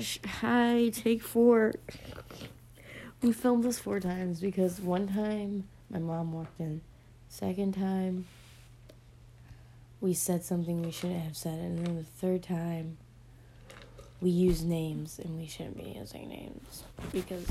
[0.00, 0.18] gosh.
[0.40, 1.74] Hi, take four.
[3.20, 6.80] We filmed this four times because one time my mom walked in.
[7.28, 8.26] Second time
[10.00, 11.58] we said something we shouldn't have said.
[11.58, 12.96] And then the third time
[14.22, 17.46] we used names and we shouldn't be using names because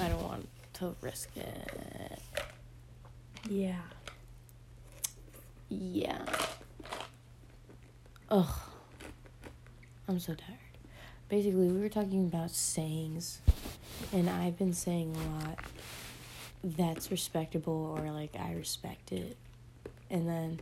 [0.00, 2.20] I don't want to risk it.
[3.48, 3.82] Yeah.
[5.68, 6.24] Yeah.
[8.28, 8.60] Ugh.
[10.08, 10.71] I'm so tired.
[11.32, 13.40] Basically, we were talking about sayings,
[14.12, 15.58] and I've been saying a lot
[16.62, 19.38] that's respectable or like I respect it.
[20.10, 20.60] And then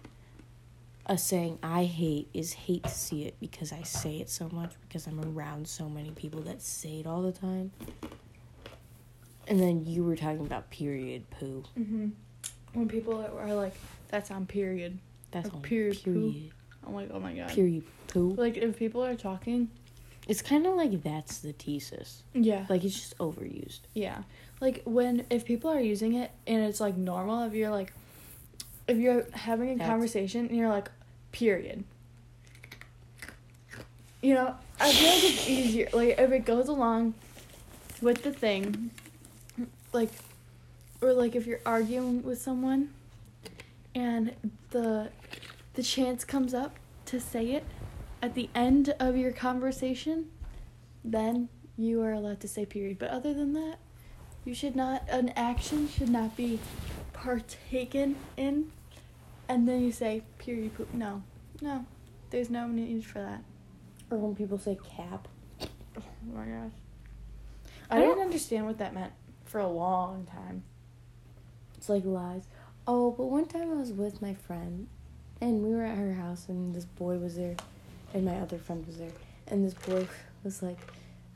[1.07, 4.71] a saying I hate is hate to see it because I say it so much
[4.87, 7.73] because I'm around so many people that say it all the time.
[9.49, 11.65] And then you were talking about period poo.
[11.77, 12.11] Mm-hmm.
[12.75, 13.75] When people are like,
[14.07, 15.01] "That's on period,"
[15.33, 15.61] That's Or all.
[15.63, 16.31] period poo.
[16.31, 16.53] period.
[16.87, 18.35] I'm like, "Oh my god." Period poo.
[18.39, 19.69] Like if people are talking,
[20.31, 22.23] It's kind of like that's the thesis.
[22.35, 23.81] yeah, Like it's just overused.
[23.95, 24.23] yeah.
[24.61, 27.93] Like when if people are using it and it's like normal, if you're like,
[28.87, 30.89] if you're having a That's- conversation and you're like,
[31.33, 31.83] period.
[34.23, 35.89] You know, I feel like it's easier.
[35.93, 37.15] Like if it goes along
[38.03, 38.91] with the thing,
[39.93, 40.11] like,
[41.01, 42.91] or like if you're arguing with someone,
[43.95, 44.35] and
[44.71, 45.11] the
[45.75, 47.65] the chance comes up to say it
[48.23, 50.27] at the end of your conversation,
[51.05, 52.99] then you are allowed to say period.
[52.99, 53.77] But other than that,
[54.45, 55.05] you should not.
[55.09, 56.59] An action should not be
[57.13, 58.73] partaken in,
[59.49, 60.75] and then you say period.
[60.75, 60.93] Poop.
[60.95, 61.23] No,
[61.61, 61.85] no,
[62.31, 63.43] there's no need for that.
[64.11, 65.29] Or when people say cap.
[65.63, 66.03] Oh
[66.35, 66.73] my gosh.
[67.91, 69.13] I, I didn't don't- understand what that meant
[69.45, 70.63] for a long time.
[71.77, 72.43] It's like lies.
[72.87, 74.89] Oh, but one time I was with my friend,
[75.41, 77.57] and we were at her house, and this boy was there,
[78.13, 79.13] and my other friend was there,
[79.47, 80.07] and this boy
[80.45, 80.79] was like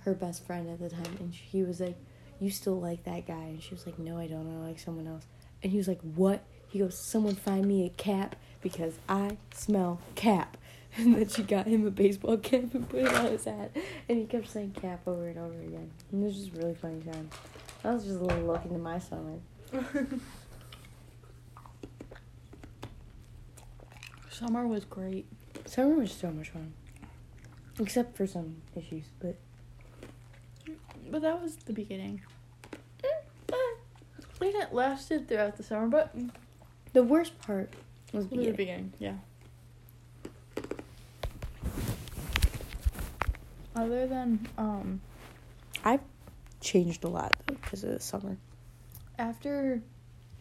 [0.05, 1.97] her best friend at the time, and he was like,
[2.41, 4.49] "You still like that guy?" And she was like, "No, I don't.
[4.49, 5.25] I like someone else."
[5.63, 10.01] And he was like, "What?" He goes, "Someone find me a cap because I smell
[10.15, 10.57] cap."
[10.97, 13.73] And then she got him a baseball cap and put it on his hat,
[14.09, 15.91] and he kept saying cap over and over again.
[16.13, 17.31] And it was just really funny time.
[17.83, 19.41] That was just a little look into my summer.
[24.31, 25.27] Summer was great.
[25.67, 26.73] Summer was so much fun.
[27.81, 29.37] Except for some issues, but
[31.11, 32.23] But that was the beginning.
[34.41, 36.15] It lasted throughout the summer, but
[36.93, 37.73] the worst part
[38.13, 38.93] was the beginning.
[38.99, 39.17] yeah.
[43.75, 45.01] Other than um
[45.85, 46.01] I've
[46.61, 48.37] changed a lot though because of the summer.
[49.19, 49.83] after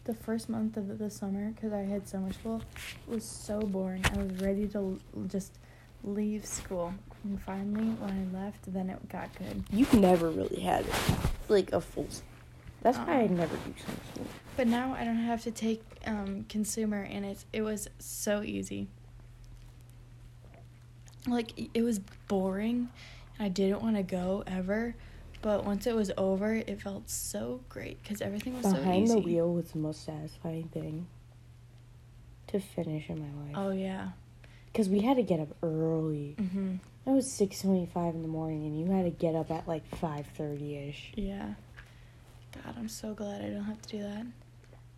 [0.04, 2.62] the first month of the summer because I had summer school
[3.06, 4.04] it was so boring.
[4.14, 4.98] I was ready to l-
[5.28, 5.58] just
[6.02, 6.92] leave school.
[7.24, 9.64] And finally when I left then it got good.
[9.72, 10.84] You've never really had
[11.48, 12.06] like a full.
[12.82, 14.26] That's why I Um, never do summer school.
[14.56, 18.88] But now I don't have to take um, consumer, and it it was so easy.
[21.26, 21.98] Like it was
[22.28, 22.90] boring,
[23.38, 24.94] and I didn't want to go ever.
[25.44, 28.78] But once it was over, it felt so great because everything was so easy.
[28.78, 31.06] Behind the wheel was the most satisfying thing
[32.46, 33.54] to finish in my life.
[33.54, 34.12] Oh yeah.
[34.72, 36.34] Because we had to get up early.
[36.40, 36.78] Mhm.
[37.06, 39.84] It was six twenty-five in the morning, and you had to get up at like
[39.96, 41.12] five thirty ish.
[41.14, 41.52] Yeah.
[42.54, 44.24] God, I'm so glad I don't have to do that.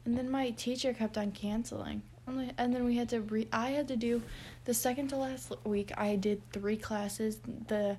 [0.05, 2.03] And then my teacher kept on canceling.
[2.29, 3.49] Only- And then we had to re.
[3.53, 4.23] I had to do
[4.65, 5.91] the second to last week.
[5.99, 7.41] I did three classes.
[7.67, 7.97] The,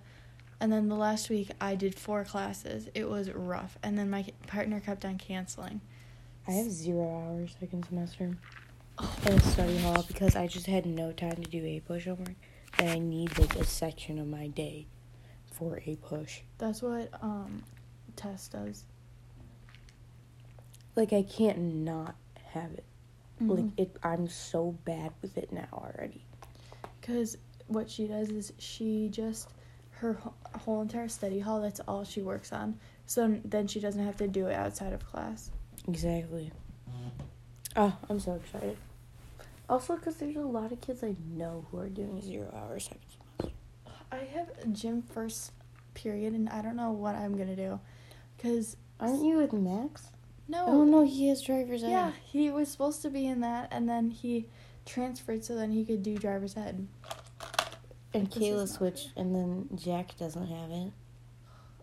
[0.59, 2.89] and then the last week I did four classes.
[2.95, 3.77] It was rough.
[3.83, 5.81] And then my partner kept on canceling.
[6.47, 8.37] I have zero hours second semester
[9.25, 12.35] in a study hall because I just had no time to do APUSH homework.
[12.79, 14.87] And I need like a section of my day
[15.51, 16.41] for APUSH.
[16.57, 17.63] That's what um,
[18.15, 18.85] Tess does.
[20.95, 22.15] Like I can't not
[22.53, 22.83] have it.
[23.39, 23.71] Like Mhm.
[23.77, 26.23] it I'm so bad with it now already.
[26.99, 27.37] Because
[27.67, 29.49] what she does is she just
[29.99, 30.17] her
[30.59, 31.61] whole entire study hall.
[31.61, 32.79] That's all she works on.
[33.05, 35.51] So then she doesn't have to do it outside of class.
[35.87, 36.51] Exactly.
[37.75, 38.77] Oh, I'm so excited.
[39.69, 43.01] Also, because there's a lot of kids I know who are doing zero hours second
[43.09, 43.55] semester.
[44.11, 45.51] I have gym first
[45.93, 47.79] period, and I don't know what I'm gonna do.
[48.41, 50.07] Cause Aren't you with Max?
[50.47, 51.89] no, Oh no, he has driver's ed.
[51.91, 54.47] yeah, he was supposed to be in that, and then he
[54.85, 56.87] transferred so then he could do driver's ed.
[58.17, 60.91] And Kayla switched, and then Jack doesn't have it.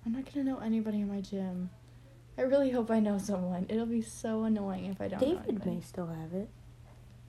[0.05, 1.71] I'm not gonna know anybody in my gym.
[2.37, 3.67] I really hope I know someone.
[3.69, 5.21] It'll be so annoying if I don't.
[5.21, 6.49] David may still have it.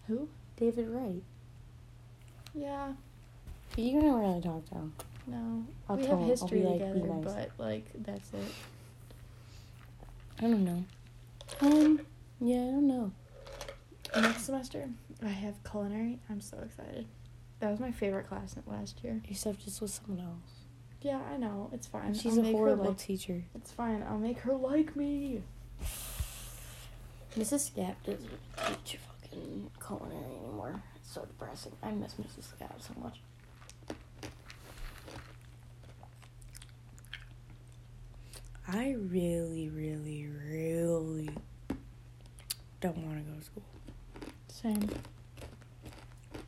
[0.07, 0.27] Who?
[0.57, 1.21] David Wright.
[2.55, 2.93] Yeah.
[3.69, 4.93] But you don't really talk to him.
[5.27, 5.65] No.
[5.87, 7.23] I'll we tell have him, history like, together, nice.
[7.23, 8.53] but like that's it.
[10.39, 10.83] I don't know.
[11.61, 12.01] Um,
[12.41, 13.11] yeah, I don't know.
[14.19, 14.89] Next semester,
[15.23, 16.19] I have culinary.
[16.29, 17.05] I'm so excited.
[17.59, 19.13] That was my favorite class last year.
[19.23, 20.51] You Except just with someone else.
[21.01, 21.69] Yeah, I know.
[21.71, 22.13] It's fine.
[22.13, 23.43] She's I'll a horrible like- teacher.
[23.55, 24.03] It's fine.
[24.03, 25.41] I'll make her like me.
[27.37, 27.71] Mrs.
[27.71, 28.29] Scap doesn't
[28.83, 30.81] teach fucking culinary anymore.
[30.95, 31.73] It's so depressing.
[31.83, 32.53] I miss Mrs.
[32.57, 33.19] Scap so much.
[38.67, 41.29] I really, really, really
[42.81, 43.63] don't want to go to school.
[44.47, 44.89] Same.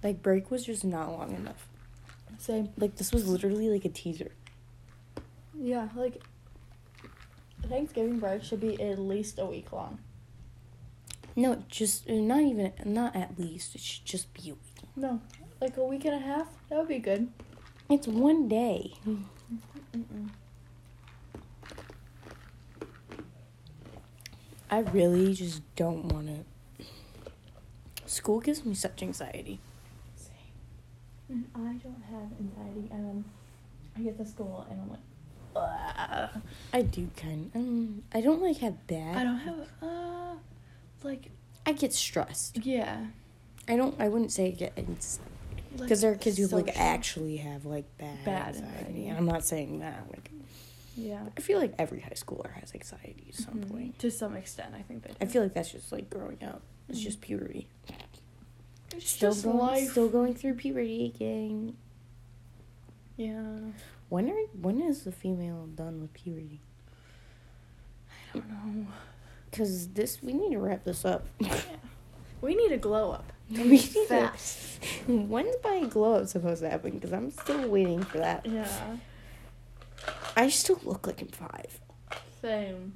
[0.03, 1.67] Like break was just not long enough.
[2.37, 2.69] Same.
[2.77, 4.31] Like this was literally like a teaser.
[5.59, 6.21] Yeah, like
[7.67, 9.99] Thanksgiving break should be at least a week long.
[11.35, 13.75] No, just uh, not even not at least.
[13.75, 14.89] It should just be a week.
[14.95, 15.21] No,
[15.61, 16.47] like a week and a half.
[16.69, 17.29] That would be good.
[17.89, 18.93] It's one day.
[19.07, 20.29] Mm-mm.
[24.69, 26.85] I really just don't want to.
[28.05, 29.59] School gives me such anxiety.
[31.27, 31.45] Same.
[31.55, 33.25] I don't have anxiety, and then
[33.95, 34.99] I get to school, and I'm like,
[35.55, 36.41] Ugh.
[36.73, 37.51] I do kind.
[37.55, 39.17] Um, I don't like have bad.
[39.17, 40.35] I don't have uh,
[41.03, 41.31] like
[41.65, 42.57] I get stressed.
[42.65, 43.07] yeah,
[43.67, 43.99] I don't.
[43.99, 45.19] I wouldn't say get because
[45.77, 48.77] like, there are kids who like actually have like bad, Bad anxiety.
[48.77, 49.09] anxiety.
[49.09, 50.05] I'm not saying that.
[50.11, 50.29] Like
[50.95, 51.23] yeah.
[51.35, 53.69] I feel like every high schooler has anxiety at some Mhm.
[53.71, 53.99] point.
[53.99, 55.11] To some extent, I think they.
[55.21, 56.61] I feel like that's just like growing up.
[56.89, 57.03] It's Mhm.
[57.03, 57.67] just puberty.
[58.95, 59.91] It's Still just going, life.
[59.91, 61.75] still going through puberty, gang.
[63.15, 63.57] Yeah.
[64.09, 66.61] When are when is the female done with puberty?
[68.33, 68.87] I don't know.
[69.51, 71.25] Cause this we need to wrap this up.
[71.39, 71.59] Yeah.
[72.41, 73.33] We need a glow up.
[73.49, 74.83] we need Fast.
[75.07, 76.91] when's my glow up supposed to happen?
[76.91, 78.45] Because I'm still waiting for that.
[78.45, 78.97] Yeah.
[80.35, 81.79] I still look like I'm five.
[82.41, 82.93] Same.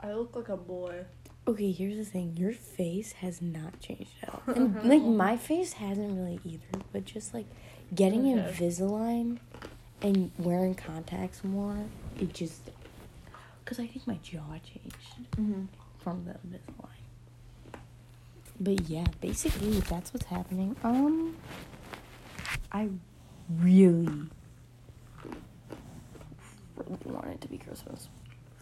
[0.00, 1.04] I look like a boy.
[1.48, 2.36] Okay, here's the thing.
[2.36, 4.42] Your face has not changed at all.
[4.54, 7.46] And like my face hasn't really either, but just like
[7.94, 8.52] getting Okay.
[8.52, 9.38] Invisalign
[10.02, 11.86] and wearing contacts more,
[12.20, 12.60] it just
[13.64, 14.96] cuz I think my jaw changed
[15.38, 15.62] Mm-hmm.
[15.98, 17.80] from the Invisalign.
[18.60, 20.76] But yeah, basically that's what's happening.
[20.84, 21.36] Um
[22.70, 22.90] I
[23.58, 24.28] really
[26.76, 28.10] really want it to be Christmas.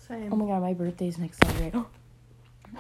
[0.07, 0.33] Same.
[0.33, 1.73] Oh my god, my birthday's next Sunday.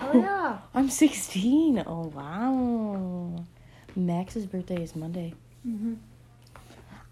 [0.01, 0.59] Oh yeah.
[0.75, 1.83] I'm 16.
[1.87, 3.45] Oh, wow.
[3.95, 5.35] Max's birthday is Monday.
[5.67, 5.95] Mm-hmm.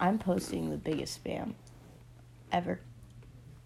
[0.00, 1.54] I'm posting the biggest spam
[2.52, 2.80] ever.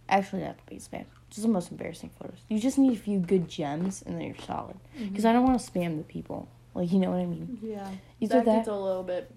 [0.09, 1.05] Actually, not the biggest spam.
[1.31, 2.39] Just the most embarrassing photos.
[2.49, 4.77] You just need a few good gems and then you're solid.
[4.99, 6.49] Because I don't want to spam the people.
[6.75, 7.59] Like, you know what I mean?
[7.63, 7.91] Yeah.
[8.21, 9.31] Either that that, gets a little bit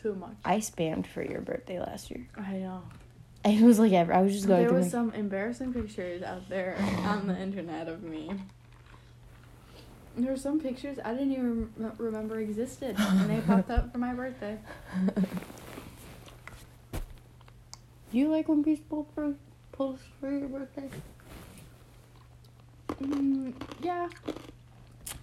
[0.00, 0.34] too much.
[0.44, 2.26] I spammed for your birthday last year.
[2.36, 2.82] I know.
[3.44, 4.12] It was like ever.
[4.14, 7.88] I was just going There was my- some embarrassing pictures out there on the internet
[7.88, 8.30] of me.
[10.16, 13.98] There were some pictures I didn't even rem- remember existed, and they popped up for
[13.98, 14.58] my birthday.
[18.10, 19.08] Do you like when people
[19.72, 20.88] post for your birthday?
[23.02, 24.08] Mm, yeah.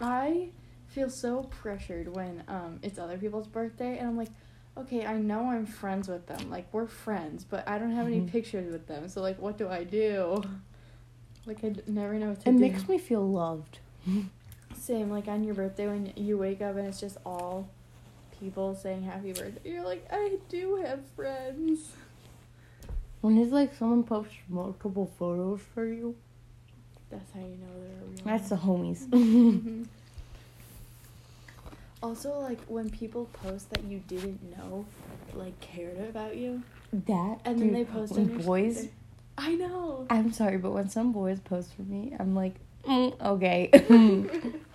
[0.01, 0.49] I
[0.87, 4.29] feel so pressured when um it's other people's birthday and I'm like,
[4.75, 6.49] okay, I know I'm friends with them.
[6.49, 8.27] Like we're friends, but I don't have any Mhm.
[8.31, 9.07] pictures with them.
[9.07, 10.41] So like what do I do?
[11.45, 12.57] Like I d- never know what to It do.
[12.59, 13.79] makes me feel loved.
[14.79, 17.69] Same like on your birthday when you wake up and it's just all
[18.39, 19.69] people saying happy birthday.
[19.71, 21.79] You're like, I do have friends.
[23.21, 26.15] When it's like someone posts multiple photos for you,
[27.09, 28.21] That's how you know they're real.
[28.23, 29.07] that's the homies.
[29.09, 29.85] Mhm.
[32.01, 34.85] Also, like when people post that you didn't know,
[35.33, 38.75] like cared about you, that and then they post when on your boys.
[38.77, 38.91] story-
[39.37, 40.07] I know.
[40.09, 42.53] I'm sorry, but when some boys post for me, I'm like,
[42.85, 43.69] mm, okay.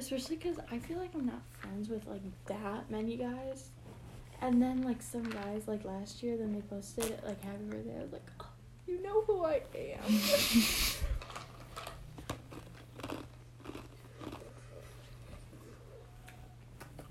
[0.00, 3.68] Especially because I feel like I'm not friends with like that many guys,
[4.40, 7.98] and then like some guys like last year, then they posted like happy birthday.
[7.98, 8.48] I was like, oh,
[8.86, 10.00] you know who I am.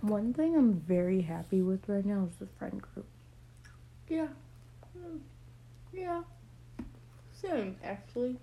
[0.02, 3.06] One thing I'm very happy with right now is the friend group.
[4.08, 4.30] yeah.
[4.98, 5.20] Mm.
[5.94, 6.24] Yeah.
[7.40, 8.38] Same actually.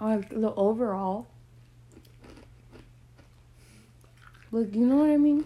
[0.00, 1.26] Like the overall.
[4.52, 5.44] Like, you know what I mean?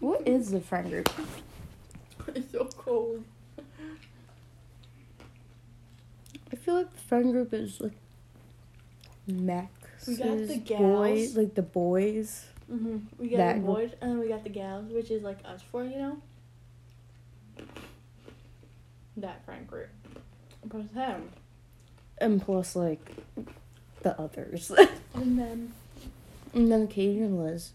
[0.00, 1.08] What is the friend group?
[2.34, 3.24] it's so cold.
[6.52, 7.92] I feel like the friend group is like
[9.26, 11.36] Max's We got the boys, gals.
[11.36, 12.98] like the boys, Mm-hmm.
[13.18, 15.60] We got That the boys, and then we got the gals, which is like us
[15.70, 16.16] four, you know.
[19.16, 19.90] That friend group.
[20.64, 21.28] But them,
[22.18, 23.16] And plus, like,
[24.02, 24.70] the others.
[25.14, 25.72] and then
[26.52, 27.72] and then Katie and Liz.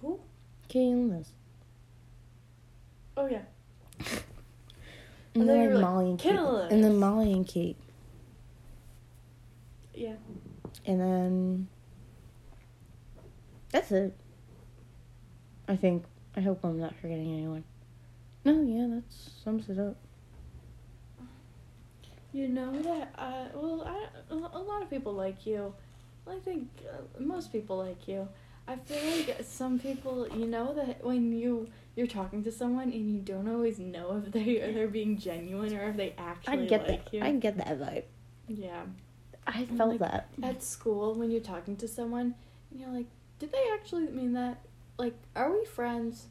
[0.00, 0.20] who?
[0.68, 1.28] Katie and Liz.
[3.16, 3.42] Oh yeah,
[5.34, 6.36] And I thought then you like Molly and Kate.
[6.36, 7.76] And And then Molly and Kate.
[9.94, 10.14] yeah.
[10.84, 11.68] And then
[13.70, 14.14] that's it.
[15.68, 16.04] I think.
[16.36, 17.62] I hope I'm not forgetting anyone.
[18.44, 19.04] No, yeah, that
[19.44, 19.96] sums it up.
[22.34, 23.14] You know that.
[23.16, 25.72] Uh, well, I, a lot of people like you.
[26.28, 28.26] I think uh, most people like you.
[28.66, 33.08] I feel like some people, you know, that when you you're talking to someone and
[33.08, 36.66] you don't always know if they are they're being genuine or if they actually I
[36.66, 37.14] get like that.
[37.14, 37.22] you.
[37.22, 38.02] I get that vibe.
[38.48, 38.82] yeah.
[39.46, 40.28] I felt Like, that.
[40.42, 42.34] At school, when you're talking to someone,
[42.70, 43.06] and you're like,
[43.38, 44.58] did they actually mean that?
[44.98, 46.26] Like, are we friends?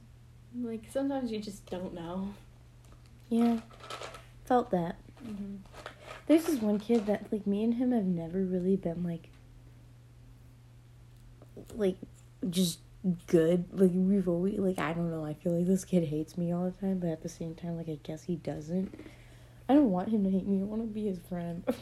[0.60, 2.34] Like, sometimes you just don't know.
[3.30, 3.60] Yeah,
[4.46, 4.96] felt that.
[5.26, 5.56] Mm-hmm.
[6.28, 9.30] There's this one kid that like me and him have never really been like
[11.76, 11.98] like
[12.50, 12.80] just
[13.28, 13.66] good.
[13.72, 16.66] Like we've always like I don't know, I feel like this kid hates me all
[16.66, 18.94] the time, but at the same time like I guess he doesn't.
[19.68, 20.62] I don't want him to hate me.
[20.62, 21.64] I want to be his friend.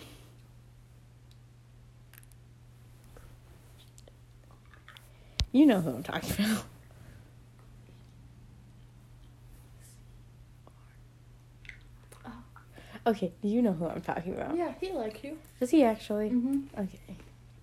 [5.51, 6.63] you know who I'm talking about.
[13.12, 14.56] Okay, do you know who I'm talking about.
[14.56, 15.38] Yeah, he liked you.
[15.60, 16.30] Does he actually?
[16.30, 16.80] Mm-hmm.
[16.80, 17.18] Okay.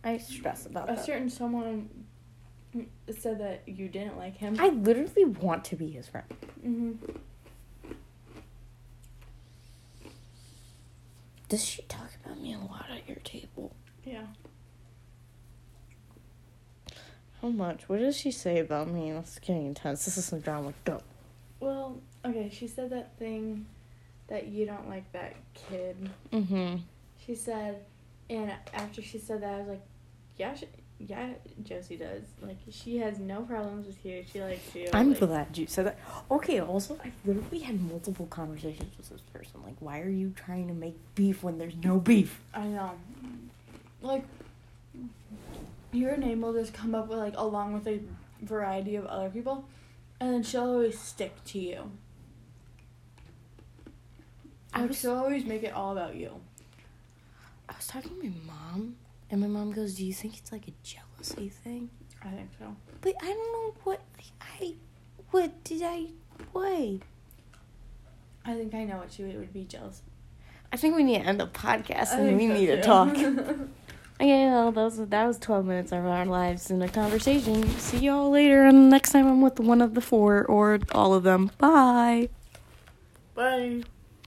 [0.04, 0.92] I stress about that.
[0.92, 1.06] A that.
[1.06, 1.88] certain someone
[3.18, 4.56] said that you didn't like him.
[4.60, 6.26] I literally want to be his friend.
[6.62, 6.92] mm-hmm.
[11.48, 13.74] Does she talk about me a lot at your table?
[14.04, 14.26] Yeah.
[17.40, 17.88] How much?
[17.88, 19.12] What does she say about me?
[19.12, 20.04] It's getting intense.
[20.04, 20.74] This is some drama.
[20.84, 21.00] Go.
[21.58, 23.64] Well, okay, she said that thing
[24.28, 25.96] that you don't like that kid.
[26.32, 26.76] Mm-hmm.
[27.26, 27.84] She said,
[28.30, 29.82] and after she said that, I was like,
[30.36, 30.66] yeah, she,
[30.98, 31.30] yeah,
[31.62, 32.22] Josie does.
[32.42, 34.24] Like, she has no problems with you.
[34.30, 34.88] She likes you.
[34.92, 35.98] I'm like, glad you said that.
[36.30, 39.62] Okay, also, I've literally had multiple conversations with this person.
[39.64, 42.40] Like, why are you trying to make beef when there's no beef?
[42.52, 42.92] I know.
[44.02, 44.24] Like,
[45.92, 48.00] your name will just come up with, like, along with a
[48.42, 49.64] variety of other people,
[50.20, 51.90] and then she'll always stick to you.
[54.78, 56.32] I was- always make it all about you.
[57.68, 58.96] I was talking to my mom,
[59.30, 61.90] and my mom goes, "Do you think it's like a jealousy thing?"
[62.22, 62.74] I think so.
[63.00, 64.00] But I don't know what
[64.40, 64.74] I.
[65.30, 66.06] What did I?
[66.52, 67.00] What?
[68.44, 70.02] I think I know what she would, would be jealous.
[70.72, 72.82] I think we need to end the podcast I and we so, need to too.
[72.82, 73.16] talk.
[74.20, 77.62] Okay, well, that was, that was 12 minutes of our lives in a conversation.
[77.78, 81.22] See y'all later, and next time I'm with one of the four or all of
[81.22, 81.52] them.
[81.58, 82.28] Bye.
[83.36, 83.82] Bye.